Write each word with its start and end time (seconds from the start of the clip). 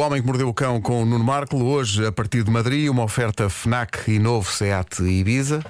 Homem 0.00 0.22
que 0.22 0.26
Mordeu 0.26 0.48
o 0.48 0.54
Cão 0.54 0.80
com 0.80 1.02
o 1.02 1.04
Nuno 1.04 1.22
Marco, 1.22 1.62
hoje 1.62 2.06
a 2.06 2.10
partir 2.10 2.42
de 2.42 2.50
Madrid, 2.50 2.88
uma 2.88 3.02
oferta 3.02 3.50
FNAC 3.50 4.10
e 4.10 4.18
novo 4.18 4.50
SEAT 4.50 5.02
Ibiza. 5.02 5.62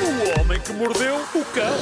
O 0.00 0.40
homem 0.40 0.58
que 0.60 0.72
mordeu 0.72 1.16
o 1.16 1.44
cão. 1.52 1.76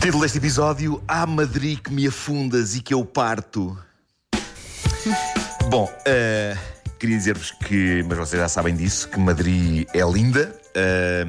Título 0.00 0.22
deste 0.24 0.38
episódio: 0.38 1.00
Há 1.06 1.24
Madrid 1.24 1.78
que 1.78 1.92
me 1.92 2.08
afundas 2.08 2.74
e 2.74 2.80
que 2.80 2.92
eu 2.92 3.04
parto. 3.04 3.78
Bom, 5.70 5.88
eh, 6.04 6.56
queria 6.98 7.16
dizer-vos 7.16 7.52
que, 7.52 8.04
mas 8.08 8.18
vocês 8.18 8.42
já 8.42 8.48
sabem 8.48 8.74
disso, 8.74 9.08
que 9.08 9.20
Madrid 9.20 9.86
é 9.94 10.02
linda. 10.02 10.57
Eh, 10.74 11.26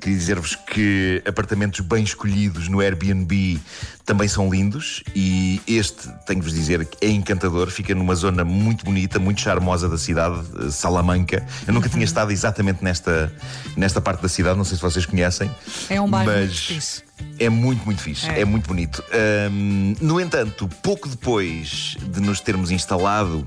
queria 0.00 0.18
dizer-vos 0.18 0.54
que 0.56 1.22
apartamentos 1.26 1.80
bem 1.80 2.02
escolhidos 2.02 2.68
no 2.68 2.80
Airbnb 2.80 3.60
também 4.04 4.26
são 4.26 4.50
lindos 4.50 5.02
e 5.14 5.60
este, 5.66 6.08
tenho-vos 6.26 6.52
dizer, 6.52 6.88
é 7.00 7.08
encantador. 7.08 7.70
Fica 7.70 7.94
numa 7.94 8.14
zona 8.14 8.44
muito 8.44 8.84
bonita, 8.84 9.18
muito 9.18 9.40
charmosa 9.40 9.88
da 9.88 9.96
cidade, 9.98 10.40
eh, 10.66 10.70
Salamanca. 10.70 11.46
Eu 11.66 11.72
nunca 11.74 11.88
tinha 11.88 12.04
estado 12.04 12.32
exatamente 12.32 12.82
nesta, 12.82 13.32
nesta 13.76 14.00
parte 14.00 14.22
da 14.22 14.28
cidade, 14.28 14.56
não 14.56 14.64
sei 14.64 14.76
se 14.76 14.82
vocês 14.82 15.06
conhecem. 15.06 15.50
É 15.88 16.00
um 16.00 16.08
bairro 16.08 16.30
muito 16.32 16.48
mas 16.50 16.58
fixe. 16.58 17.02
é 17.38 17.48
muito, 17.48 17.84
muito 17.84 18.02
fixe. 18.02 18.28
É, 18.28 18.40
É. 18.40 18.44
muito 18.44 18.66
bonito. 18.66 19.04
Ahm, 19.12 19.94
no 20.00 20.20
entanto, 20.20 20.68
pouco 20.82 21.08
depois 21.08 21.96
de 22.00 22.20
nos 22.20 22.40
termos 22.40 22.70
instalado, 22.72 23.46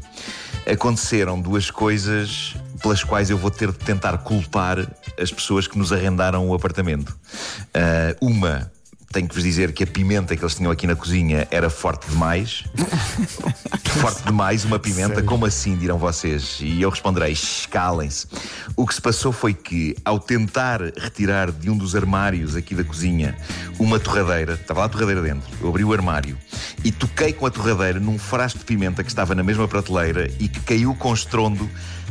aconteceram 0.69 1.39
duas 1.39 1.69
coisas 1.69 2.55
pelas 2.81 3.03
quais 3.03 3.29
eu 3.29 3.37
vou 3.37 3.51
ter 3.51 3.71
de 3.71 3.77
tentar 3.77 4.17
culpar 4.19 4.85
as 5.19 5.31
pessoas 5.31 5.67
que 5.67 5.77
nos 5.77 5.93
arrendaram 5.93 6.49
o 6.49 6.53
apartamento. 6.53 7.17
Ah, 7.73 8.15
uma. 8.21 8.72
Tenho 9.13 9.27
que 9.27 9.35
vos 9.35 9.43
dizer 9.43 9.71
que 9.73 9.83
a 9.83 9.87
pimenta 9.87 10.35
que 10.35 10.43
eles 10.43 10.55
tinham 10.55 10.71
aqui 10.71 10.87
na 10.87 10.95
cozinha 10.95 11.47
era 11.51 11.69
forte 11.69 12.09
demais. 12.09 12.63
forte 14.01 14.23
demais, 14.23 14.65
uma 14.65 14.79
pimenta. 14.79 15.21
Como 15.21 15.45
assim, 15.45 15.77
dirão 15.77 15.99
vocês? 15.99 16.57
E 16.59 16.81
eu 16.81 16.89
responderei: 16.89 17.31
escalem-se. 17.31 18.25
O 18.75 18.87
que 18.87 18.95
se 18.95 18.99
passou 18.99 19.31
foi 19.31 19.53
que, 19.53 19.95
ao 20.03 20.19
tentar 20.19 20.81
retirar 20.97 21.51
de 21.51 21.69
um 21.69 21.77
dos 21.77 21.95
armários 21.95 22.55
aqui 22.55 22.73
da 22.73 22.83
cozinha 22.83 23.37
uma 23.77 23.99
torradeira, 23.99 24.55
estava 24.55 24.79
lá 24.79 24.85
a 24.87 24.89
torradeira 24.89 25.21
dentro, 25.21 25.47
eu 25.61 25.69
abri 25.69 25.83
o 25.83 25.93
armário 25.93 26.35
e 26.83 26.91
toquei 26.91 27.33
com 27.33 27.45
a 27.45 27.51
torradeira 27.51 27.99
num 27.99 28.17
frasco 28.17 28.57
de 28.57 28.65
pimenta 28.65 29.03
que 29.03 29.09
estava 29.09 29.35
na 29.35 29.43
mesma 29.43 29.67
prateleira 29.67 30.27
e 30.39 30.47
que 30.47 30.59
caiu 30.61 30.95
com 30.95 31.13
estrondo 31.13 31.69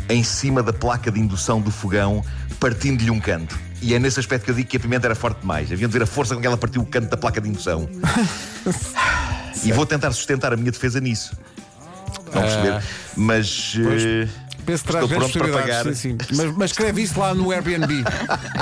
em 0.09 0.23
cima 0.23 0.63
da 0.63 0.73
placa 0.73 1.11
de 1.11 1.19
indução 1.19 1.61
do 1.61 1.73
fogão, 1.73 2.25
partindo-lhe 2.61 3.11
um 3.11 3.19
canto. 3.19 3.72
E 3.83 3.95
é 3.95 3.99
nesse 3.99 4.21
aspecto 4.21 4.45
que 4.45 4.51
eu 4.51 4.55
digo 4.55 4.69
que 4.69 4.77
a 4.77 4.81
pimenta 4.81 5.09
era 5.09 5.15
forte 5.15 5.41
demais. 5.41 5.71
Haviam 5.73 5.89
de 5.89 5.93
ver 5.93 6.05
a 6.05 6.07
força 6.07 6.35
com 6.35 6.41
que 6.41 6.47
ela 6.47 6.57
partiu 6.57 6.81
o 6.83 6.87
canto 6.87 7.09
da 7.11 7.17
placa 7.17 7.41
de 7.41 7.49
indução. 7.49 7.89
e 9.65 9.73
vou 9.73 9.85
tentar 9.85 10.13
sustentar 10.13 10.53
a 10.53 10.57
minha 10.57 10.71
defesa 10.71 11.01
nisso. 11.01 11.37
Não 12.27 12.43
perceber? 12.43 12.83
Mas. 13.17 13.75
eh, 13.79 14.29
Penso 14.65 14.85
que 14.85 14.93
traz 14.93 15.05
Estou 15.05 15.09
grandes 15.19 15.33
pronto 15.37 15.53
para 15.53 15.63
possibilidades, 15.63 15.99
sim, 15.99 16.17
sim. 16.21 16.37
Mas, 16.37 16.57
mas 16.57 16.71
escreve 16.71 17.03
isso 17.03 17.19
lá 17.19 17.35
no 17.35 17.51
Airbnb. 17.51 18.05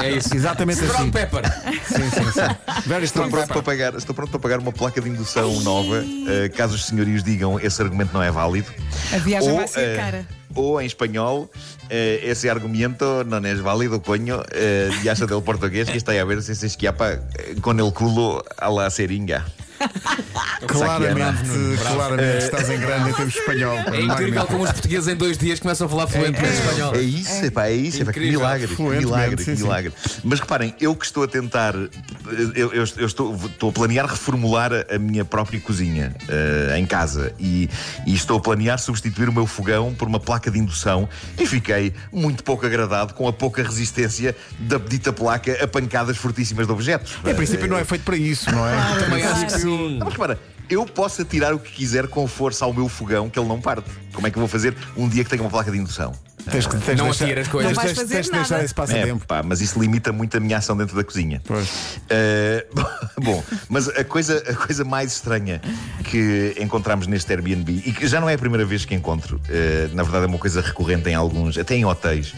É 0.03 0.11
isso. 0.13 0.35
Exatamente 0.35 0.79
assim. 0.79 0.87
Strong 0.89 1.11
pepper. 1.11 1.43
Sim, 1.85 2.11
sim, 2.11 2.33
sim. 2.33 2.87
Very 2.87 3.05
Estou 3.05 3.27
strong 3.27 3.31
pronto, 3.31 3.47
pepper. 3.47 3.47
para 3.47 3.63
pagar, 3.63 3.95
estou 3.95 4.15
pronto 4.15 4.31
para 4.31 4.41
pagar 4.41 4.59
uma 4.61 4.73
placa 4.73 4.99
de 5.01 5.11
indução 5.11 5.61
nova, 5.61 6.03
eh, 6.29 6.49
caso 6.49 6.75
os 6.75 6.87
senhorios 6.87 7.23
digam 7.23 7.61
esse 7.61 7.83
argumento 7.83 8.15
não 8.15 8.23
é 8.23 8.31
válido. 8.31 8.73
A 9.13 9.19
viagem 9.19 9.51
Ou, 9.51 9.57
vai 9.59 9.69
ser 9.69 9.81
eh, 9.81 9.97
cara. 9.97 10.27
Ou 10.55 10.81
em 10.81 10.87
espanhol, 10.87 11.49
eh, 11.89 12.21
esse 12.25 12.49
argumento 12.49 13.25
não 13.25 13.39
é 13.39 13.55
válido, 13.55 14.01
coño, 14.01 14.43
eh, 14.53 14.91
ya 15.03 15.15
sé 15.15 15.27
del 15.27 15.43
portugués 15.43 15.89
que 15.89 15.97
está 15.97 16.13
a 16.13 16.25
ver 16.25 16.43
se 16.43 16.55
se 16.55 16.67
esquiapa 16.67 17.13
eh, 17.13 17.57
con 17.61 17.79
el 17.79 17.93
culo 17.93 18.43
a 18.59 18.69
la 18.69 18.91
seringa. 18.91 19.47
Claramente, 20.67 21.79
claramente 21.81 22.45
estás 22.45 22.69
em 22.71 22.79
grande 22.79 23.11
em 23.11 23.13
termos 23.15 23.35
espanhol. 23.35 23.77
É 23.93 24.01
incrível 24.03 24.47
como 24.47 24.65
os 24.65 24.73
portugueses 24.73 25.09
em 25.09 25.17
dois 25.17 25.39
dias 25.39 25.59
começam 25.59 25.87
a 25.87 25.91
falar 25.91 26.07
fluentemente 26.07 26.55
espanhol. 26.55 26.95
É 26.95 27.01
isso, 27.01 27.45
epá, 27.45 27.67
é 27.67 27.73
isso, 27.75 28.03
epá, 28.03 28.13
que 28.13 28.21
milagre, 28.21 28.69
que 28.77 28.83
milagre, 28.83 29.43
sim, 29.43 29.51
que 29.53 29.57
sim. 29.57 29.63
milagre. 29.65 29.93
Mas 30.23 30.41
reparem, 30.41 30.75
eu 30.81 30.95
que 30.95 31.05
estou 31.07 31.25
a 31.25 31.29
tentar, 31.29 31.75
eu, 31.75 32.73
eu- 32.73 32.85
eu 32.97 33.07
estou, 33.07 33.35
estou 33.47 33.71
a 33.71 33.73
planear 33.73 34.07
reformular 34.07 34.71
a, 34.91 34.99
minha 34.99 35.25
própria 35.25 35.59
cozinha 35.61 36.15
eh, 36.29 36.79
em 36.79 36.85
casa 36.87 37.33
e, 37.39 37.69
e 38.07 38.15
estou 38.15 38.37
a 38.39 38.41
planear 38.41 38.79
substituir 38.79 39.29
o 39.29 39.33
meu 39.33 39.47
fogão 39.47 39.95
por 39.95 40.07
uma 40.07 40.21
placa 40.21 40.51
de 40.51 40.59
indução 40.59 41.09
e 41.39 41.47
fiquei 41.47 41.93
muito 42.13 42.45
pouco 42.45 42.67
agradado 42.67 43.15
com 43.15 43.27
a 43.27 43.33
pouca 43.33 43.63
resistência 43.63 44.37
da 44.59 44.77
dita 44.79 45.13
placa 45.13 45.63
a 45.63 45.67
pancadas 45.67 46.17
fortíssimas 46.17 46.67
de 46.67 46.73
objetos. 46.73 47.13
Em 47.25 47.35
princípio 47.35 47.67
não 47.67 47.79
é 47.79 47.85
feito 47.85 48.05
para 48.05 48.17
isso, 48.17 48.51
não 48.51 48.67
é? 48.69 48.99
Também 48.99 49.25
acho 49.25 49.47
que 49.47 49.53
sim. 49.53 49.70
Não, 49.77 49.99
mas 50.05 50.13
repara, 50.13 50.39
eu 50.69 50.85
posso 50.87 51.23
atirar 51.23 51.53
o 51.55 51.59
que 51.59 51.73
quiser 51.73 52.07
com 52.09 52.27
força 52.27 52.65
ao 52.65 52.73
meu 52.73 52.89
fogão 52.89 53.29
que 53.29 53.39
ele 53.39 53.49
não 53.49 53.61
parte. 53.61 53.91
Como 54.13 54.27
é 54.27 54.31
que 54.31 54.37
eu 54.37 54.41
vou 54.41 54.49
fazer 54.49 54.75
um 54.97 55.09
dia 55.09 55.25
que 55.25 55.31
tenho 55.31 55.43
uma 55.43 55.51
placa 55.51 55.71
de 55.71 55.79
indução? 55.79 56.13
Tens 56.51 56.67
que, 56.67 56.75
tens 56.79 56.97
Não 56.97 57.05
de 57.05 57.11
deixar- 57.11 57.25
atira 57.27 57.41
as 57.43 57.49
coisas. 57.49 57.71
Não 57.71 57.77
vais 57.77 57.89
tens- 57.93 57.99
fazer 58.01 58.15
tens 58.15 58.25
de 58.27 58.33
deixar 58.33 58.51
nada. 58.55 58.65
esse 58.65 58.73
É, 58.73 58.75
passatempo. 58.75 59.27
pá, 59.27 59.43
mas 59.43 59.61
isso 59.61 59.79
limita 59.79 60.11
muito 60.11 60.35
a 60.39 60.41
minha 60.41 60.57
ação 60.57 60.75
dentro 60.75 60.97
da 60.97 61.05
cozinha. 61.05 61.43
Pois. 61.45 61.69
Eh, 62.09 62.67
bom, 63.21 63.45
mas 63.69 63.89
a 63.89 64.03
coisa, 64.05 64.43
a 64.49 64.55
coisa 64.55 64.83
mais 64.83 65.13
estranha 65.13 65.61
que 66.03 66.55
encontramos 66.59 67.07
neste 67.07 67.31
Airbnb, 67.31 67.83
e 67.85 67.93
que 67.93 68.07
já 68.09 68.23
não 68.23 68.29
é 68.29 68.35
a 68.35 68.39
primeira 68.39 68.65
vez 68.65 68.87
que 68.87 68.95
encontro, 68.95 69.39
eh, 69.51 69.91
na 69.93 70.03
verdade 70.03 70.25
é 70.25 70.29
uma 70.29 70.39
coisa 70.39 70.63
recorrente 70.63 71.11
em 71.11 71.15
alguns, 71.15 71.59
até 71.59 71.75
em 71.75 71.85
hotéis, 71.85 72.33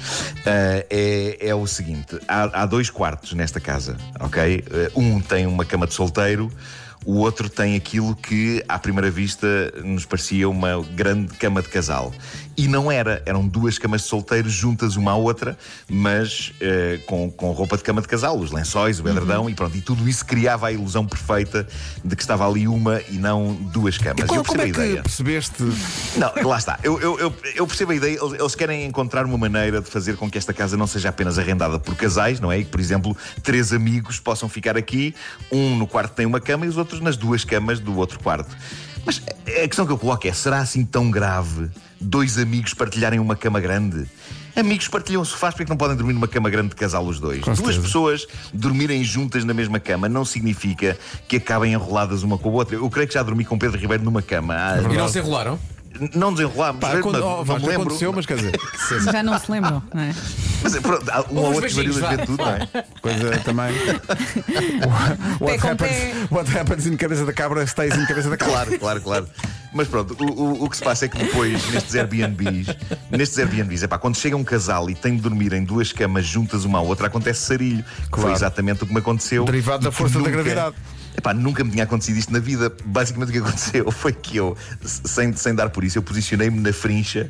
eh, 0.45 0.85
é, 0.91 1.49
é 1.51 1.55
o 1.55 1.65
seguinte: 1.69 2.19
há, 2.27 2.63
há 2.63 2.67
dois 2.67 2.91
quartos 2.91 3.33
nesta 3.35 3.61
casa, 3.61 3.97
ok? 4.19 4.65
Um 4.97 5.21
tem 5.21 5.47
uma 5.47 5.65
cama 5.65 5.87
de 5.87 5.95
solteiro. 5.95 6.51
O 7.05 7.19
outro 7.19 7.49
tem 7.49 7.77
aquilo 7.77 8.15
que, 8.15 8.65
à 8.69 8.79
primeira 8.79 9.11
vista, 9.11 9.47
nos 9.85 10.05
parecia 10.05 10.49
uma 10.49 10.83
grande 10.95 11.35
cama 11.35 11.61
de 11.63 11.69
casal. 11.69 12.13
E 12.57 12.69
não 12.69 12.93
era, 12.93 13.23
eram 13.25 13.47
duas 13.49 13.79
camas 13.79 14.03
de 14.03 14.09
solteiro 14.09 14.49
juntas 14.49 14.97
uma 14.97 15.13
à 15.13 15.15
outra, 15.17 15.57
mas 15.89 16.53
eh, 16.61 17.01
com, 17.07 17.31
com 17.31 17.51
roupa 17.53 17.77
de 17.79 17.83
cama 17.83 18.03
de 18.03 18.09
casal, 18.09 18.39
os 18.39 18.53
lençóis, 18.53 19.01
o 19.01 19.09
edredão 19.09 19.49
e 19.49 19.55
pronto. 19.55 19.77
E 19.77 19.81
tudo 19.81 20.07
isso 20.09 20.25
criava 20.25 20.67
a 20.67 20.73
ilusão 20.73 21.07
perfeita 21.07 21.67
de 22.05 22.15
que 22.15 22.23
estava 22.23 22.47
ali 22.47 22.69
uma 22.69 23.01
e 23.09 23.15
não 23.17 23.55
duas 23.55 23.97
camas. 23.97 24.27
Como, 24.27 24.41
Eu 24.41 24.45
como 24.45 24.59
percebo 24.59 24.63
é 24.63 24.83
a 24.83 24.85
que 24.85 24.91
ideia. 24.91 25.03
percebeste? 25.03 25.63
Não, 26.17 26.49
lá 26.49 26.59
está. 26.59 26.79
Eu, 26.83 27.01
eu, 27.01 27.19
eu, 27.19 27.35
eu 27.57 27.67
percebo 27.67 27.93
a 27.93 27.95
ideia. 27.95 28.19
Eles, 28.23 28.39
eles 28.39 28.55
querem 28.55 28.85
encontrar 28.85 29.25
uma 29.25 29.39
maneira 29.39 29.81
de 29.81 29.89
fazer 29.89 30.17
com 30.17 30.31
que 30.31 30.37
esta 30.37 30.53
casa 30.53 30.77
não 30.77 30.87
seja 30.87 31.09
apenas 31.09 31.39
arrendada 31.39 31.79
por 31.79 31.97
casais, 31.97 32.39
não 32.39 32.53
é? 32.53 32.59
E 32.59 32.65
que, 32.65 32.71
por 32.71 32.81
exemplo, 32.81 33.17
três 33.43 33.73
amigos 33.73 34.21
possam 34.21 34.49
ficar 34.49 34.77
aqui, 34.77 35.15
um 35.51 35.75
no 35.77 35.87
quarto 35.87 36.13
tem 36.13 36.27
uma 36.27 36.41
cama 36.41 36.67
e 36.67 36.69
os 36.69 36.77
outros 36.77 36.92
nas 37.01 37.17
duas 37.17 37.45
camas 37.45 37.79
do 37.81 37.97
outro 37.97 38.19
quarto. 38.21 38.55
Mas 39.05 39.21
a 39.47 39.67
questão 39.67 39.85
que 39.87 39.93
eu 39.93 39.99
coloco 39.99 40.27
é: 40.27 40.33
será 40.33 40.59
assim 40.59 40.85
tão 40.85 41.11
grave 41.11 41.69
dois 42.01 42.39
amigos 42.39 42.75
partilharem 42.75 43.19
uma 43.19 43.35
cama 43.37 43.61
grande? 43.61 44.07
Amigos 44.55 44.87
partilham 44.87 45.25
sofás, 45.25 45.55
porque 45.55 45.63
é 45.63 45.65
que 45.65 45.71
não 45.71 45.79
podem 45.79 45.97
dormir 45.97 46.13
numa 46.13 46.29
cama 46.29 46.51
grande 46.51 46.69
de 46.69 46.75
casal 46.77 47.07
os 47.07 47.19
dois? 47.19 47.41
Duas 47.41 47.57
certeza. 47.59 47.81
pessoas 47.81 48.27
dormirem 48.53 49.03
juntas 49.03 49.45
na 49.45 49.55
mesma 49.55 49.81
cama 49.81 50.11
não 50.11 50.27
significa 50.27 50.99
que 51.27 51.37
acabem 51.37 51.73
enroladas 51.73 52.23
uma 52.23 52.37
com 52.37 52.51
a 52.51 52.53
outra. 52.53 52.77
Eu 52.77 52.91
creio 52.91 53.09
que 53.09 53.15
já 53.15 53.23
dormi 53.23 53.47
com 53.47 53.59
Pedro 53.59 53.79
Ribeiro 53.81 54.05
numa 54.05 54.21
cama. 54.21 54.55
há- 54.55 54.79
E 54.79 54.97
não 54.97 55.09
se 55.09 55.19
enrolaram? 55.19 55.59
Não 56.15 56.33
desenrolámos, 56.33 56.81
Pá, 56.81 56.91
mas 56.95 57.01
quando, 57.03 57.17
oh, 57.17 57.21
não 57.39 57.45
Vasco, 57.45 57.63
me 57.63 57.69
lembro. 57.69 57.83
aconteceu, 57.87 58.13
mas 58.13 58.27
quer 58.27 58.37
dizer, 58.37 58.61
Já 59.13 59.23
não 59.23 59.39
se 59.39 59.51
lembram, 59.51 59.83
não 59.93 60.03
é? 60.03 60.15
Mas, 60.63 60.77
pronto, 60.79 61.11
há 61.11 61.21
um 61.31 61.39
ou 61.39 61.55
outro 61.55 61.61
da 61.63 61.69
vá. 61.69 61.83
juventude, 61.83 62.39
não 62.39 62.49
é? 62.51 62.69
coisa 63.01 63.39
também. 63.39 63.73
what, 65.41 65.67
happens, 65.67 66.31
what 66.31 66.49
happens 66.57 66.87
in 66.87 66.97
cabeça 66.97 67.25
da 67.25 67.33
cabra 67.33 67.65
stays 67.67 67.95
in 67.97 68.07
cabeça 68.07 68.31
da 68.31 68.37
cabra. 68.37 68.55
Claro, 68.55 68.79
claro, 68.79 69.01
claro. 69.01 69.29
Mas 69.75 69.89
pronto, 69.89 70.15
o, 70.23 70.25
o, 70.31 70.65
o 70.65 70.71
que 70.71 70.77
se 70.77 70.85
passa 70.85 71.07
é 71.07 71.09
que 71.09 71.17
depois, 71.19 71.71
nestes 71.73 71.95
Airbnbs, 71.95 72.67
nestes 73.11 73.39
Airbnbs, 73.39 73.83
epá, 73.83 73.99
quando 73.99 74.17
chega 74.17 74.37
um 74.37 74.45
casal 74.45 74.91
e 74.91 74.95
tem 74.95 75.17
de 75.17 75.23
dormir 75.23 75.53
em 75.55 75.65
duas 75.65 75.93
camas 75.93 76.27
juntas 76.27 76.65
uma 76.65 76.79
à 76.79 76.83
outra, 76.83 77.07
acontece 77.07 77.41
sarilho. 77.41 77.83
Que 77.83 78.11
Claro. 78.11 78.23
foi 78.29 78.33
exatamente 78.33 78.85
o 78.85 78.87
que 78.87 78.93
me 78.93 78.99
aconteceu. 79.01 79.45
Derivado 79.45 79.83
da 79.85 79.91
força 79.91 80.15
da 80.15 80.19
nunca- 80.21 80.31
gravidade. 80.33 80.77
Epá, 81.17 81.35
nunca 81.35 81.63
me 81.63 81.71
tinha 81.71 81.85
acontecido 81.85 82.17
isto 82.17 82.33
na 82.33 82.39
vida. 82.39 82.73
Basicamente 82.87 83.29
o 83.29 83.33
que 83.33 83.39
aconteceu 83.39 83.91
foi 83.93 84.13
que 84.13 84.37
eu, 84.37 84.57
sem, 84.83 85.33
sem 85.35 85.55
dar 85.55 85.69
por 85.71 85.85
isso, 85.85 85.99
eu 85.99 86.03
posicionei-me 86.03 86.59
na 86.59 86.73
frincha 86.73 87.29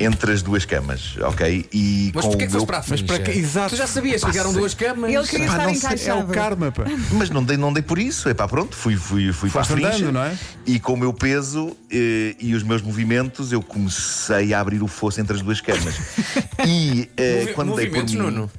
entre 0.00 0.32
as 0.32 0.42
duas 0.42 0.64
camas, 0.64 1.16
ok? 1.20 1.68
E 1.72 2.10
Mas 2.14 2.24
com 2.24 2.30
porquê 2.32 2.44
o 2.44 2.46
que 2.48 2.52
meu... 2.52 2.60
foste 2.60 2.66
para 2.66 2.76
a 2.76 2.80
Mas 2.80 2.88
frente? 2.88 3.06
para 3.06 3.18
que- 3.20 3.38
exato. 3.38 3.70
Tu 3.70 3.76
já 3.76 3.86
sabias 3.86 4.22
que 4.24 4.30
ficaram 4.32 4.52
duas 4.52 4.74
camas? 4.74 5.12
Ele 5.12 5.26
queria 5.26 5.46
Pá, 5.46 5.52
estar 5.52 5.66
não 5.68 5.74
sei, 5.74 5.88
é 5.88 5.92
encaixado. 5.92 6.20
o 6.30 6.34
karma, 6.34 6.72
pá. 6.72 6.84
Mas 7.12 7.30
não 7.30 7.44
dei, 7.44 7.56
não 7.56 7.72
dei 7.72 7.82
por 7.82 7.98
isso. 7.98 8.28
Epá, 8.28 8.48
pronto, 8.48 8.74
fui, 8.76 8.96
fui, 8.96 9.32
fui 9.32 9.48
para 9.48 9.60
a 9.60 9.64
frincha. 9.64 9.88
andando, 9.88 10.12
não 10.12 10.22
é? 10.24 10.36
E 10.66 10.80
com 10.80 10.94
o 10.94 10.96
meu 10.96 11.12
peso 11.12 11.76
eh, 11.90 12.34
e 12.40 12.54
os 12.54 12.62
meus 12.64 12.82
movimentos, 12.82 13.52
eu 13.52 13.62
comecei 13.62 14.52
a 14.52 14.60
abrir 14.60 14.82
o 14.82 14.88
fosso 14.88 15.20
entre 15.20 15.36
as 15.36 15.42
duas 15.42 15.60
camas. 15.60 15.94
e 16.66 17.08
Movi- 17.40 17.52
quando 17.54 17.76
dei 17.76 17.88
por 17.88 18.04
mim 18.04 18.16
Nuno? 18.16 18.50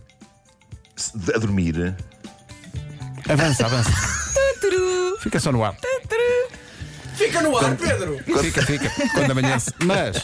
a 1.33 1.37
dormir, 1.39 1.95
Avança, 3.29 3.65
avança. 3.65 4.20
Fica 5.21 5.39
só 5.39 5.51
no 5.51 5.63
ar. 5.63 5.75
Fica 7.13 7.41
no 7.43 7.55
ar, 7.55 7.75
Pedro! 7.75 8.17
Fica, 8.41 8.63
fica. 8.63 8.91
Quando 9.13 9.29
amanhece. 9.29 9.71
Mas, 9.85 10.17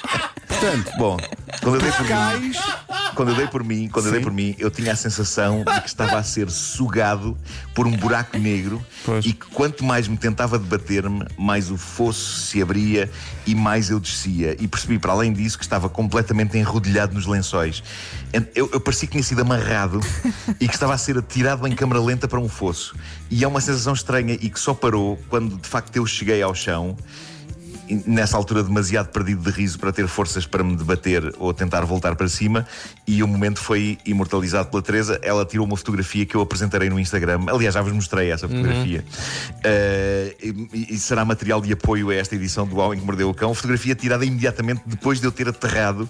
portanto, 0.48 0.92
bom, 0.98 1.18
quando 1.62 1.76
eu 1.76 1.82
dei 1.82 1.92
por 1.92 2.02
mim, 2.02 2.08
cais 2.08 2.58
quando 3.18 3.30
eu 3.30 3.36
dei 3.36 3.48
por 3.48 3.64
mim, 3.64 3.90
quando 3.92 4.06
eu 4.06 4.12
dei 4.12 4.22
por 4.22 4.32
mim, 4.32 4.56
eu 4.60 4.70
tinha 4.70 4.94
a 4.94 4.96
sensação 4.96 5.64
de 5.64 5.82
que 5.82 5.88
estava 5.88 6.20
a 6.20 6.24
ser 6.24 6.52
sugado 6.52 7.36
por 7.74 7.88
um 7.88 7.98
buraco 7.98 8.38
negro 8.38 8.80
Pois. 9.04 9.26
e 9.26 9.34
que 9.34 9.48
quanto 9.48 9.84
mais 9.84 10.08
me 10.08 10.16
tentava 10.16 10.60
debater-me, 10.60 11.26
mais 11.36 11.72
o 11.72 11.78
fosso 11.78 12.42
se 12.42 12.62
abria 12.62 13.10
e 13.48 13.56
mais 13.56 13.90
eu 13.90 14.00
descia. 14.00 14.56
E 14.60 14.68
percebi, 14.68 15.00
para 15.00 15.14
além 15.14 15.34
disso, 15.34 15.58
que 15.58 15.64
estava 15.64 15.90
completamente 15.90 16.56
enrodilhado 16.60 17.16
nos 17.16 17.26
lençóis. 17.26 17.82
Eu, 18.54 18.70
eu 18.72 18.80
parecia 18.80 19.08
que 19.08 19.14
tinha 19.14 19.24
sido 19.24 19.42
amarrado 19.42 20.00
e 20.60 20.68
que 20.68 20.74
estava 20.76 20.94
a 20.94 20.98
ser 20.98 21.18
atirado 21.18 21.68
em 21.68 21.74
câmara 21.74 22.00
lenta 22.00 22.28
para 22.28 22.40
um 22.40 22.48
fosso. 22.48 22.96
E 23.32 23.44
é 23.44 23.48
uma 23.48 23.60
sensação 23.60 23.94
estranha 23.94 24.38
e 24.40 24.48
que 24.48 24.60
só 24.60 24.76
parou 24.76 25.20
quando 25.28 25.58
de 25.58 25.68
facto 25.68 25.96
eu 25.96 26.06
cheguei 26.06 26.44
ao 26.44 26.54
chão 26.54 26.96
nessa 28.06 28.38
altura 28.38 28.64
demasiado 28.64 29.10
perdido 29.10 29.42
de 29.42 29.50
riso 29.50 29.80
para 29.80 29.92
ter 29.92 30.08
forças 30.08 30.46
para 30.46 30.64
me 30.64 30.76
debater 30.76 31.34
ou 31.38 31.54
tentar 31.54 31.82
voltar 31.86 32.16
para 32.16 32.28
cima. 32.28 32.66
E 33.06 33.24
o 33.24 33.28
momento 33.28 33.60
foi 33.60 33.98
imortalizado 34.06 34.70
pela 34.70 34.82
Teresa. 34.82 35.20
Ela 35.22 35.46
tirou 35.46 35.66
uma 35.66 35.78
fotografia 35.78 36.26
que 36.26 36.36
eu 36.36 36.42
apresentarei 36.42 36.90
no 36.90 37.00
Instagram. 37.00 37.46
Aliás 37.48 37.74
já 37.74 37.82
vos 37.82 37.94
mostrei 37.94 38.32
essa 38.32 38.48
fotografia. 38.48 39.04
Uh, 39.58 40.68
e, 40.74 40.96
e 40.96 40.98
será 40.98 41.24
material 41.24 41.62
de 41.62 41.74
apoio 41.74 42.10
a 42.10 42.16
esta 42.16 42.36
edição 42.36 42.68
do 42.68 42.78
Homem 42.78 43.00
que 43.00 43.06
Mordeu 43.06 43.30
o 43.30 43.34
Cão. 43.34 43.54
Fotografia 43.54 43.96
tirada 43.96 44.26
imediatamente 44.26 44.82
depois 44.86 45.20
de 45.20 45.28
eu 45.28 45.32
ter 45.32 45.48
aterrado 45.48 46.10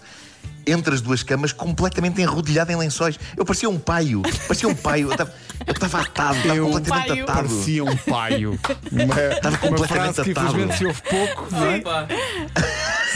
entre 0.68 0.94
as 0.94 1.02
duas 1.02 1.24
camas, 1.24 1.52
completamente 1.52 2.22
enrodilhado 2.22 2.72
em 2.72 2.76
lençóis. 2.76 3.18
Eu 3.36 3.46
parecia 3.46 3.70
um 3.70 3.80
paio. 3.80 4.22
Parecia 4.48 4.68
um 4.70 4.76
paio. 4.76 5.08
Eu 5.08 5.12
estava- 5.12 5.34
estava 5.68 6.02
atado, 6.02 6.38
estava 6.38 6.60
completamente 6.60 7.08
Paio. 7.08 7.24
atado. 7.24 7.48
Parecia 7.50 7.84
um 7.84 7.98
paio. 7.98 8.60
Uma, 8.92 9.04
uma 9.50 9.58
completamente 9.58 10.14
frase 10.16 10.24
que 10.24 10.32
atado. 10.32 10.48
infelizmente 10.48 10.78
se 10.78 10.86
ouve 10.86 11.02
pouco, 11.02 11.48
não 11.52 11.66
é? 11.66 11.82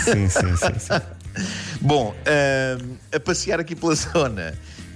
Sim, 0.04 0.30
sim, 0.30 0.56
sim. 0.58 0.80
sim. 0.80 1.02
Bom, 1.80 2.14
ahm, 2.26 2.96
a 3.16 3.20
passear 3.20 3.60
aqui 3.60 3.76
pela 3.76 3.96
zona 3.96 4.54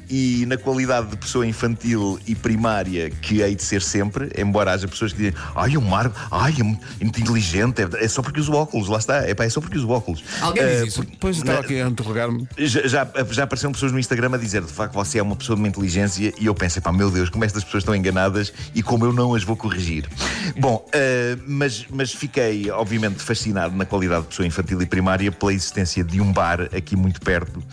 e 0.09 0.45
na 0.45 0.57
qualidade 0.57 1.07
de 1.07 1.17
pessoa 1.17 1.45
infantil 1.45 2.19
e 2.27 2.35
primária 2.35 3.09
que 3.09 3.41
hei 3.41 3.55
de 3.55 3.63
ser 3.63 3.81
sempre, 3.81 4.29
embora 4.37 4.71
haja 4.71 4.87
pessoas 4.87 5.11
que 5.11 5.19
dizem 5.19 5.33
ai, 5.55 5.77
o 5.77 5.81
Marco, 5.81 6.15
ai, 6.31 6.53
é 6.59 6.63
muito 6.63 7.19
inteligente, 7.21 7.81
é, 7.81 8.05
é 8.05 8.07
só 8.07 8.21
porque 8.21 8.39
usa 8.39 8.51
óculos, 8.51 8.87
lá 8.87 8.97
está, 8.97 9.17
é, 9.17 9.33
pá, 9.33 9.45
é 9.45 9.49
só 9.49 9.61
porque 9.61 9.77
usa 9.77 9.87
óculos. 9.87 10.23
Alguém 10.41 10.63
Ah, 10.63 10.67
diz 10.67 10.87
isso? 10.87 11.03
Depois 11.03 11.37
estava 11.37 11.59
aqui 11.59 11.81
a 11.81 11.87
interrogar-me. 11.87 12.47
já, 12.57 12.87
já, 12.87 13.07
já 13.29 13.43
apareceram 13.43 13.71
pessoas 13.73 13.91
no 13.91 13.99
Instagram 13.99 14.33
a 14.33 14.37
dizer 14.37 14.61
de 14.61 14.71
facto 14.71 14.93
você 14.93 15.19
é 15.19 15.23
uma 15.23 15.35
pessoa 15.35 15.55
de 15.55 15.61
uma 15.61 15.67
inteligência 15.67 16.33
e 16.39 16.45
eu 16.45 16.55
pensei, 16.55 16.81
pá, 16.81 16.91
meu 16.91 17.09
Deus, 17.09 17.29
como 17.29 17.43
estas 17.43 17.63
pessoas 17.63 17.81
estão 17.81 17.95
enganadas 17.95 18.53
e 18.73 18.81
como 18.81 19.05
eu 19.05 19.13
não 19.13 19.33
as 19.35 19.43
vou 19.43 19.55
corrigir. 19.55 20.07
Bom, 20.57 20.85
eh, 20.93 21.37
mas, 21.47 21.85
mas 21.89 22.11
fiquei, 22.11 22.69
obviamente, 22.71 23.21
fascinado 23.21 23.75
na 23.75 23.85
qualidade 23.85 24.23
de 24.23 24.27
pessoa 24.29 24.45
infantil 24.45 24.81
e 24.81 24.85
primária 24.85 25.31
pela 25.31 25.53
existência 25.53 26.03
de 26.03 26.21
um 26.21 26.31
bar 26.31 26.61
aqui 26.75 26.95
muito 26.95 27.19
perto, 27.21 27.63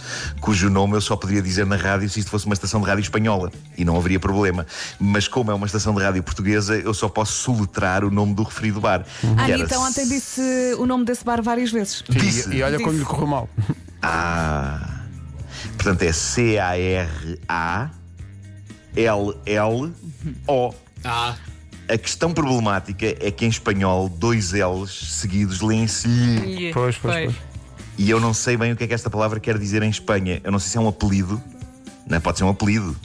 cujo 0.41 0.69
nome 0.71 0.95
eu 0.97 1.01
só 1.01 1.17
poderia 1.17 1.43
dizer 1.43 1.67
na 1.67 1.77
rádio 1.77 2.09
se 2.09 2.22
isto 2.23 2.31
fosse 2.31 2.47
uma 2.47 2.55
estação 2.55 2.81
de 2.81 2.87
rádio 2.87 3.03
espanhola 3.03 3.53
e 3.77 3.85
não 3.85 3.97
haveria 3.97 4.19
problema. 4.19 4.67
Mas 4.99 5.29
como 5.29 5.51
é 5.51 5.55
uma 5.55 5.67
estação 5.67 5.95
de 5.95 6.03
rádio 6.03 6.23
portuguesa, 6.23 6.77
eu 6.77 6.95
só 6.95 7.09
posso 7.09 7.33
soletrar 7.33 8.05
o 8.05 8.11
nome 8.11 8.35
do 8.35 8.43
referido 8.43 8.81
bar. 8.81 9.01
A 9.37 9.45
que 9.45 9.53
era 9.53 9.55
Anitta 9.63 9.79
ontem 9.79 10.09
disse 10.09 10.41
o 10.79 10.87
nome 10.87 11.05
desse 11.05 11.25
bar 11.25 11.43
várias 11.43 11.71
vezes. 11.71 12.03
Disse. 12.09 12.49
E, 12.51 12.57
e 12.57 12.63
olha 12.63 12.79
Disse. 12.79 12.85
como 12.89 12.99
lhe 12.99 13.05
correu 13.05 13.27
mal. 13.27 13.49
Ah. 14.05 15.03
Portanto, 15.77 16.03
é 16.03 16.13
C-A-R-A-L-L-O. 19.33 20.75
Ah, 21.05 21.37
A 21.89 21.99
questão 21.99 22.33
problemática 22.33 23.07
é 23.21 23.31
que 23.31 23.45
em 23.45 23.49
espanhol 23.49 24.09
dois 24.09 24.53
L's 24.53 24.91
seguidos 25.21 25.61
leem-se. 25.61 26.09
Pois, 26.73 26.97
pois, 26.99 27.27
pois. 27.27 27.53
E 27.99 28.09
eu 28.11 28.19
não 28.19 28.33
sei 28.33 28.57
bem 28.57 28.73
o 28.73 28.77
que 28.77 28.85
é 28.85 28.87
que 28.89 28.95
esta 28.95 29.11
palavra 29.11 29.39
quer 29.39 29.59
dizer 29.59 29.83
em 29.83 29.91
Espanha. 29.91 30.41
Eu 30.43 30.51
não 30.51 30.59
sei 30.59 30.71
se 30.71 30.79
é 30.79 30.81
um 30.81 30.89
apelido. 30.89 31.41
Não 32.07 32.17
é? 32.17 32.21
Pode 32.21 32.39
ser 32.39 32.45
um 32.45 32.49
apelido. 32.51 32.97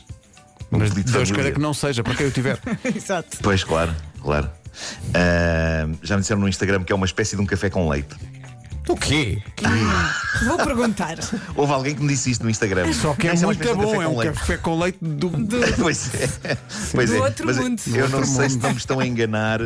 Um 0.72 0.80
Mas 0.80 0.90
apelido 0.92 1.08
de 1.12 1.18
Deus 1.18 1.32
queira 1.32 1.52
que 1.52 1.60
não 1.60 1.74
seja, 1.74 2.04
para 2.04 2.14
quem 2.16 2.26
eu 2.26 2.32
tiver. 2.32 2.60
Exato. 2.96 3.38
Pois, 3.42 3.64
claro, 3.64 3.96
claro. 4.22 4.50
Ah, 5.14 5.88
já 6.04 6.16
me 6.16 6.22
disseram 6.22 6.42
no 6.42 6.48
Instagram 6.50 6.84
que 6.84 6.92
é 6.92 6.96
uma 6.96 7.06
espécie 7.06 7.36
de 7.36 7.42
um 7.42 7.46
café 7.46 7.70
com 7.70 7.88
leite. 7.90 8.16
o 8.90 8.96
quê? 8.96 9.42
Vou 10.46 10.58
perguntar. 10.58 11.18
Houve 11.56 11.74
alguém 11.74 11.96
que 11.96 12.02
me 12.02 12.10
disse 12.10 12.32
isto 12.32 12.44
no 12.44 12.50
Instagram. 12.50 12.92
Só 12.94 13.14
que 13.14 13.28
é 13.28 13.34
uma 13.34 13.46
muito 13.48 13.76
bom, 13.76 14.02
é 14.02 14.08
um 14.08 14.18
leite. 14.18 14.34
café 14.38 14.58
com 14.58 14.78
leite 14.80 14.98
do. 15.02 15.32
Pois 15.82 16.14
é. 16.16 16.58
Pois 16.94 17.10
Do 17.10 17.16
é. 17.16 17.20
outro 17.22 17.46
Mas 17.46 17.58
mundo. 17.58 17.82
eu 17.88 18.10
não 18.10 18.24
sei 18.26 18.50
se 18.50 18.56
mundo. 18.56 18.64
não 18.64 18.72
me 18.72 18.78
estão 18.78 19.00
a 19.00 19.08
enganar 19.08 19.60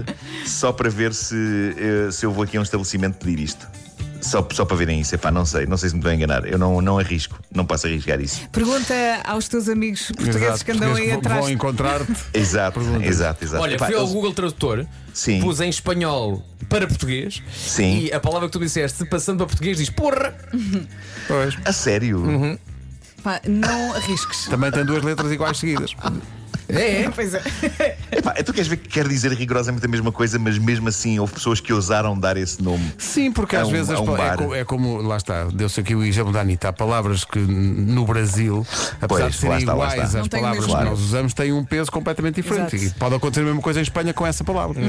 só 0.46 0.72
para 0.72 0.90
ver 0.90 1.14
se, 1.14 1.36
eh, 1.78 2.12
se 2.12 2.26
eu 2.26 2.32
vou 2.32 2.44
aqui 2.44 2.58
a 2.58 2.60
um 2.60 2.64
estabelecimento 2.64 3.18
pedir 3.18 3.40
isto. 3.44 3.68
Só, 4.22 4.48
só 4.54 4.64
para 4.66 4.78
verem 4.78 5.00
isso. 5.02 5.16
Epá, 5.16 5.32
não 5.32 5.46
sei, 5.46 5.66
não 5.66 5.76
sei 5.78 5.90
se 5.90 5.96
me 5.96 6.00
estão 6.00 6.12
a 6.12 6.16
enganar. 6.16 6.46
Eu 6.48 6.58
não, 6.58 6.80
não 6.82 6.98
arrisco, 7.00 7.40
não 7.54 7.66
posso 7.66 7.88
arriscar 7.88 8.20
isso. 8.22 8.48
Pergunta 8.50 8.94
aos 9.26 9.48
teus 9.48 9.68
amigos 9.68 10.08
portugueses 10.08 10.42
Exato, 10.42 10.66
que 10.66 10.72
andam 10.72 10.96
aí 10.96 11.12
atrás. 11.12 11.40
Vão 11.42 11.50
encontrar-te. 11.50 12.14
Exato, 12.34 12.80
Pergunta. 12.80 13.06
exato, 13.06 13.44
exato. 13.44 13.64
Olha, 13.64 13.76
Epá, 13.76 13.86
fui 13.88 13.96
ao 13.96 14.02
eles- 14.02 14.14
Google 14.14 14.34
Tradutor, 14.34 14.86
Sim. 15.14 15.42
pus 15.42 15.60
em 15.60 15.70
espanhol 15.70 16.44
para 16.70 16.88
português 16.88 17.42
Sim. 17.54 18.00
e 18.06 18.14
a 18.14 18.20
palavra 18.20 18.48
que 18.48 18.54
tu 18.54 18.60
disseste, 18.60 19.04
passando 19.06 19.38
para 19.40 19.48
português, 19.48 19.78
diz 19.78 19.90
porra. 19.90 20.36
Pois. 21.28 21.58
A 21.66 21.72
sério? 21.74 22.18
Uhum. 22.20 22.58
Pá, 23.24 23.40
não 23.48 23.94
arrisques. 23.96 24.46
Também 24.46 24.72
tem 24.72 24.84
duas 24.84 25.04
letras 25.04 25.32
iguais 25.32 25.58
seguidas. 25.58 25.96
É, 26.72 27.02
é. 27.04 27.10
Pois 27.10 27.34
é. 27.34 27.42
Epá, 28.12 28.32
tu 28.44 28.54
queres 28.54 28.68
ver 28.68 28.78
que 28.78 28.90
quer 28.90 29.08
dizer 29.08 29.32
rigorosamente 29.34 29.86
a 29.86 29.90
mesma 29.90 30.12
coisa, 30.12 30.38
mas 30.40 30.58
mesmo 30.58 30.88
assim 30.90 31.20
houve 31.20 31.34
pessoas 31.34 31.60
que 31.60 31.72
ousaram 31.74 32.18
dar 32.18 32.38
esse 32.38 32.62
nome. 32.62 32.94
Sim, 32.98 33.32
porque 33.32 33.56
às 33.56 33.68
um- 33.68 33.72
vezes 33.72 33.90
é 33.92 33.98
um 34.00 34.18
é, 34.18 34.36
co- 34.38 34.56
é 34.56 34.66
como, 34.66 35.02
lá 35.02 35.18
está, 35.18 35.46
deu-se 35.46 35.80
aqui 35.80 35.96
o 35.96 36.04
exemplo 36.04 36.32
da 36.34 36.42
Anitta. 36.42 36.70
Há 36.70 36.74
palavras 36.74 37.24
que 37.24 37.40
no 37.40 38.06
Brasil, 38.06 38.66
apesar 39.02 39.08
Pois, 39.08 39.34
de 39.34 39.40
serem 39.40 39.58
está, 39.60 39.72
iguais 39.74 40.00
às 40.00 40.14
Não 40.14 40.28
palavras 40.28 40.66
que 40.66 40.72
nós 40.72 41.00
usamos, 41.00 41.34
têm 41.34 41.54
um 41.54 41.64
peso 41.64 41.92
completamente 41.92 42.36
diferente. 42.42 42.76
Exato. 42.76 42.96
E 42.96 43.00
pode 43.00 43.16
acontecer 43.16 43.42
a 43.42 43.46
mesma 43.46 43.62
coisa 43.62 43.80
em 43.80 43.84
Espanha 43.84 44.14
com 44.14 44.26
essa 44.26 44.44
palavra. 44.44 44.80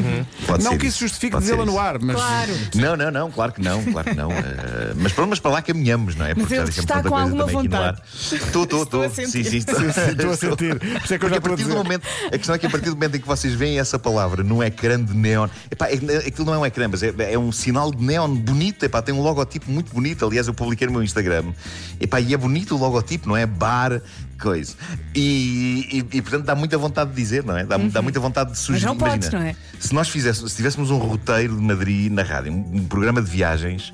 Pode 0.46 0.64
não 0.64 0.72
ser 0.72 0.78
que 0.78 0.86
isso, 0.86 1.00
justifique 1.00 1.36
dizê-la 1.38 1.64
no 1.64 1.78
ar, 1.78 1.98
mas 2.00 2.16
Claro. 2.16 2.52
Não, 2.74 2.96
não, 2.96 3.10
não, 3.10 3.30
claro 3.30 3.52
que 3.52 3.60
não, 3.62 3.82
claro 3.84 4.10
que 4.10 4.16
não. 4.16 4.30
Eh, 4.30 4.92
mas 4.96 5.12
pronto, 5.12 5.30
mas 5.30 5.38
para 5.40 5.50
lá 5.52 5.62
caminhamos, 5.62 6.14
não 6.16 6.26
é? 6.26 6.34
Porque 6.34 6.54
ele 6.54 6.60
já 6.60 6.64
dissemos 6.68 6.90
está 6.90 7.02
com 7.02 7.08
coisa 7.10 7.24
alguma 7.24 7.44
também 7.46 7.58
aqui 7.58 7.68
no 7.68 7.76
vontade. 7.76 7.98
ar. 7.98 8.04
Estou, 8.32 8.62
estou, 8.64 8.82
Estou 8.82 9.02
a 9.02 9.06
estou. 9.06 9.26
sentir. 9.26 9.44
Sim, 9.44 9.50
sim, 9.50 9.56
estou, 9.58 10.30
a 10.30 10.36
sentir. 10.36 10.78
Por 10.78 10.86
isso 11.04 11.14
é 11.14 11.18
que 11.18 11.24
eu 11.24 11.30
já 11.30 11.36
estou 11.36 11.52
a 11.52 11.56
partir 11.56 11.64
do 11.76 11.82
momento, 11.84 12.06
a 12.26 12.30
questão 12.38 12.54
é 12.54 12.58
que 12.58 12.66
a 12.66 12.70
partir 12.70 12.90
do 12.90 12.94
momento 12.96 13.16
em 13.16 13.20
que 13.20 13.26
vocês 13.26 13.54
veem 13.54 13.78
essa 13.78 13.98
palavra 13.98 14.42
num 14.42 14.62
ecrã 14.62 15.02
de 15.02 15.14
neon, 15.14 15.48
epá, 15.70 15.88
é- 15.88 16.26
aquilo 16.26 16.46
não 16.46 16.54
é 16.54 16.58
um 16.58 16.66
ecrã, 16.66 16.88
mas 16.88 17.02
é, 17.02 17.12
é 17.32 17.38
um 17.38 17.50
sinal 17.52 17.90
de 17.92 18.02
neon 18.02 18.34
bonito, 18.34 18.84
epá, 18.84 19.00
tem 19.02 19.14
um 19.14 19.20
logotipo 19.22 19.70
muito 19.70 19.92
bonito. 19.92 20.24
Aliás, 20.26 20.46
eu 20.46 20.54
publiquei 20.54 20.86
no 20.86 20.92
meu 20.92 21.02
Instagram. 21.02 21.52
Epá, 22.00 22.20
e 22.20 22.32
é 22.34 22.36
bonito 22.36 22.74
o 22.74 22.78
logotipo, 22.78 23.28
não 23.28 23.36
é? 23.36 23.46
Bar, 23.46 24.00
coisa. 24.40 24.74
E, 25.14 26.04
e- 26.12 26.16
e, 26.18 26.22
portanto 26.22 26.44
dá 26.44 26.54
muita 26.54 26.76
vontade 26.78 27.10
de 27.10 27.16
dizer, 27.16 27.44
não 27.44 27.56
é? 27.56 27.64
Dá, 27.64 27.76
dá 27.76 28.02
muita 28.02 28.18
vontade 28.20 28.52
de 28.52 28.58
sugerir. 28.58 28.86
não 28.86 28.96
podes, 28.96 29.28
Imagina, 29.28 29.38
não 29.40 29.46
é? 29.48 29.56
Se 29.78 29.94
nós 29.94 30.08
fizéssemos, 30.08 30.50
se 30.50 30.56
tivéssemos 30.56 30.90
um 30.90 30.98
roteiro 30.98 31.54
de 31.56 31.62
Madrid 31.62 32.10
na 32.12 32.22
rádio, 32.22 32.52
um, 32.52 32.76
um 32.76 32.84
programa 32.84 33.22
de 33.22 33.30
viagens. 33.30 33.92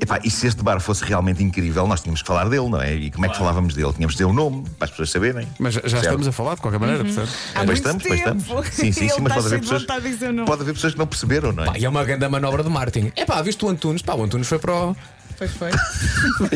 Epá, 0.00 0.20
e 0.22 0.30
se 0.30 0.46
este 0.46 0.62
bar 0.62 0.80
fosse 0.80 1.04
realmente 1.04 1.42
incrível, 1.42 1.86
nós 1.86 2.00
tínhamos 2.00 2.20
que 2.20 2.26
falar 2.28 2.48
dele, 2.48 2.68
não 2.68 2.80
é? 2.80 2.94
E 2.94 3.10
como 3.10 3.26
é 3.26 3.28
que 3.28 3.38
falávamos 3.38 3.74
dele? 3.74 3.92
Tínhamos 3.92 4.14
de 4.14 4.18
dizer 4.18 4.24
o 4.24 4.32
nome, 4.32 4.64
para 4.78 4.84
as 4.86 4.90
pessoas 4.90 5.10
saberem. 5.10 5.46
Mas 5.58 5.74
já 5.74 5.80
Certo? 5.82 5.96
estamos 6.02 6.28
a 6.28 6.32
falar 6.32 6.54
de 6.56 6.60
qualquer 6.60 6.78
maneira, 6.80 7.04
portanto. 7.04 7.30
Há 7.54 7.64
Pois 7.64 7.78
estamos, 7.78 8.02
pois 8.02 8.20
tempo. 8.22 8.38
estamos. 8.38 8.66
Sim, 8.68 8.92
sim, 8.92 9.08
sim, 9.08 9.20
mas 9.20 9.32
pode 9.34 9.46
haver 9.46 9.48
cheio 9.48 9.60
de 9.60 9.86
pessoas. 9.86 10.46
Pode 10.46 10.62
haver 10.62 10.74
pessoas 10.74 10.92
que 10.92 10.98
não 10.98 11.06
perceberam, 11.06 11.52
não 11.52 11.64
é? 11.64 11.66
Pá, 11.66 11.78
e 11.78 11.84
é 11.84 11.88
uma 11.88 12.04
grande 12.04 12.28
manobra 12.28 12.62
de 12.62 12.68
marketing. 12.68 13.12
É 13.16 13.24
pá, 13.24 13.40
viste 13.40 13.64
o 13.64 13.68
Antunes? 13.68 14.02
Pá, 14.02 14.14
o 14.14 14.22
Antunes 14.24 14.46
foi 14.48 14.58
para 14.58 14.74
o. 14.74 14.96
Pois 15.36 15.50
foi. 15.52 15.70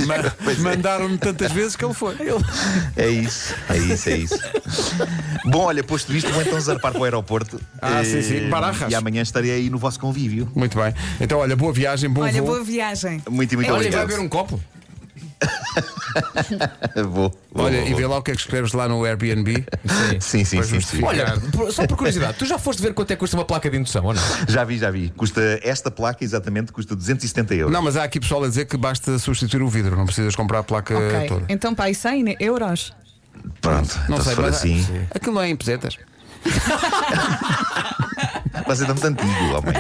Ma- 0.07 0.31
Pois 0.45 0.59
é. 0.59 0.63
Mandaram-me 0.63 1.19
tantas 1.19 1.51
vezes 1.53 1.75
que 1.77 1.85
ele 1.85 1.95
foi. 1.95 2.17
É 2.97 3.09
isso, 3.09 3.55
é 3.69 3.77
isso, 3.77 4.09
é 4.09 4.17
isso. 4.19 4.39
Bom, 5.47 5.65
olha, 5.65 5.83
posto 5.83 6.13
isto, 6.15 6.31
vou 6.33 6.43
então 6.43 6.61
zarpar 6.61 6.93
para 6.93 7.01
o 7.01 7.05
aeroporto. 7.05 7.61
Ah, 7.83 8.01
Eh, 8.01 8.05
sim, 8.05 8.23
sim, 8.23 8.49
Barajas. 8.49 8.91
E 8.91 8.95
amanhã 8.95 9.23
estarei 9.23 9.51
aí 9.51 9.71
no 9.71 9.79
vosso 9.79 9.99
convívio. 9.99 10.51
Muito 10.55 10.79
bem. 10.79 10.95
Então, 11.21 11.39
olha, 11.39 11.57
boa 11.57 11.73
viagem, 11.73 12.09
bom 12.09 12.23
Olha, 12.23 12.33
voo. 12.43 12.53
boa 12.53 12.65
viagem. 12.65 13.23
Muito, 13.29 13.55
muito 13.57 13.67
Olha, 13.71 13.79
vai 13.79 13.87
obrigado. 13.87 14.07
beber 14.09 14.21
um 14.21 14.29
copo? 14.29 14.61
Vou, 16.95 17.05
vou, 17.53 17.65
Olha, 17.65 17.79
vou, 17.79 17.87
e 17.87 17.91
vou. 17.91 17.99
vê 18.01 18.07
lá 18.07 18.19
o 18.19 18.23
que 18.23 18.31
é 18.31 18.35
que 18.35 18.41
escreves 18.41 18.73
lá 18.73 18.89
no 18.89 19.05
Airbnb. 19.05 19.65
Sim. 20.21 20.45
Sim, 20.45 20.63
sim, 20.63 20.81
sim. 20.81 21.03
Olha, 21.05 21.35
só 21.71 21.87
por 21.87 21.97
curiosidade, 21.97 22.39
tu 22.39 22.45
já 22.47 22.59
foste 22.59 22.83
ver 22.83 22.93
quanto 22.95 23.11
é 23.11 23.15
que 23.17 23.21
custa 23.21 23.37
uma 23.37 23.45
placa 23.45 23.69
de 23.71 23.77
indução 23.77 24.05
ou 24.05 24.15
não? 24.15 24.23
Já 24.49 24.65
vi, 24.65 24.79
já 24.79 24.91
vi. 24.91 25.11
Custa 25.17 25.61
esta 25.63 25.91
placa 25.91 26.25
exatamente, 26.25 26.73
custa 26.73 26.95
270 26.97 27.55
euros. 27.55 27.73
Não, 27.73 27.83
mas 27.83 27.97
há 27.97 28.05
aqui 28.05 28.19
pessoal 28.21 28.45
a 28.45 28.49
dizer 28.49 28.65
que 28.67 28.77
basta 28.77 29.19
substituir 29.19 29.63
o 29.63 29.69
vidro, 29.69 29.97
não 29.97 30.07
precisas 30.07 30.35
comprar 30.35 30.61
a 30.61 30.63
placa 30.65 30.97
Ok. 30.99 31.27
toda. 31.29 31.45
Então, 31.49 31.75
pá, 31.75 31.89
e 31.91 31.95
100 31.95 32.37
euros? 32.41 32.93
Pronto, 33.61 33.95
Não 34.09 34.17
então 34.17 34.21
sei, 34.23 34.31
se 34.31 34.35
for 34.37 34.45
mas 34.45 34.57
assim. 34.57 34.87
aquilo 35.15 35.35
não 35.35 35.43
é 35.43 35.49
em 35.49 35.57
pesetas. 35.57 35.97
Quase 38.69 38.85
tanto 38.85 39.07
antigo, 39.07 39.31
homem. 39.57 39.73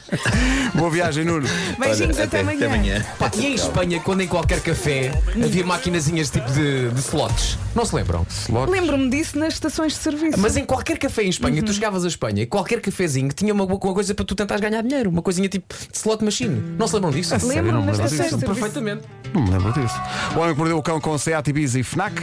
Boa 0.74 0.88
viagem, 0.88 1.26
Nuno. 1.26 1.46
Beijinhos 1.78 2.16
Olha, 2.16 2.24
até, 2.24 2.40
amanhã. 2.40 2.66
amanhã. 2.66 3.06
Pá, 3.18 3.30
e 3.36 3.48
em 3.48 3.54
Espanha, 3.54 4.00
quando 4.00 4.22
em 4.22 4.26
qualquer 4.26 4.62
café 4.62 5.12
havia 5.44 5.62
maquinazinhas 5.66 6.30
tipo 6.30 6.50
de, 6.50 6.88
de 6.88 7.00
slots, 7.00 7.58
não 7.74 7.84
se 7.84 7.94
lembram? 7.94 8.26
Slots. 8.30 8.72
Lembro-me 8.72 9.10
disso 9.10 9.38
nas 9.38 9.52
estações 9.52 9.92
de 9.92 9.98
serviço. 9.98 10.40
Mas 10.40 10.56
em 10.56 10.64
qualquer 10.64 10.96
café 10.96 11.22
em 11.22 11.28
Espanha, 11.28 11.62
tu 11.62 11.74
chegavas 11.74 12.02
a 12.02 12.08
Espanha, 12.08 12.44
e 12.44 12.46
qualquer 12.46 12.80
cafezinho 12.80 13.28
tinha 13.30 13.52
uma, 13.52 13.64
uma 13.64 13.78
coisa 13.78 14.14
para 14.14 14.24
tu 14.24 14.34
tentares 14.34 14.62
ganhar 14.62 14.80
dinheiro, 14.82 15.10
uma 15.10 15.20
coisinha 15.20 15.46
tipo 15.46 15.74
de 15.74 15.98
slot 15.98 16.24
machine. 16.24 16.76
Não 16.78 16.88
se 16.88 16.94
lembram 16.94 17.10
disso? 17.10 17.34
Lembro-me 17.46 17.84
nas 17.84 17.96
estações 17.96 18.20
disso. 18.22 18.36
de 18.38 18.46
serviço. 18.46 18.60
Perfeitamente. 18.60 19.02
Não 19.34 19.42
me 19.42 19.50
lembro 19.50 19.70
disso. 19.72 20.00
O 20.34 20.38
Homem 20.38 20.54
que 20.54 20.58
Mordeu 20.58 20.78
o 20.78 20.82
Cão 20.82 20.98
com 20.98 21.18
Seat 21.18 21.50
Ibiza 21.50 21.78
e 21.78 21.82
Fnac. 21.82 22.14